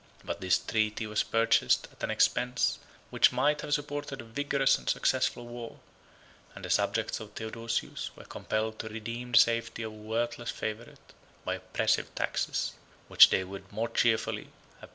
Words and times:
But 0.23 0.41
this 0.41 0.57
treaty 0.57 1.05
was 1.05 1.21
purchased 1.21 1.87
at 1.91 2.01
an 2.01 2.09
expense 2.09 2.79
which 3.11 3.31
might 3.31 3.61
have 3.61 3.75
supported 3.75 4.19
a 4.19 4.23
vigorous 4.23 4.79
and 4.79 4.89
successful 4.89 5.45
war; 5.45 5.79
and 6.55 6.65
the 6.65 6.71
subjects 6.71 7.19
of 7.19 7.33
Theodosius 7.33 8.09
were 8.15 8.23
compelled 8.23 8.79
to 8.79 8.89
redeem 8.89 9.33
the 9.33 9.37
safety 9.37 9.83
of 9.83 9.91
a 9.93 9.95
worthless 9.95 10.49
favorite 10.49 11.13
by 11.45 11.53
oppressive 11.53 12.15
taxes, 12.15 12.73
which 13.09 13.29
they 13.29 13.43
would 13.43 13.71
more 13.71 13.89
cheerfully 13.89 14.45
have 14.45 14.49
paid 14.49 14.55
for 14.55 14.55
his 14.55 14.55
destruction. 14.79 14.89